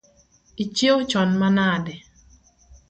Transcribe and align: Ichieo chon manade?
Ichieo 0.63 0.97
chon 1.09 1.29
manade? 1.41 1.93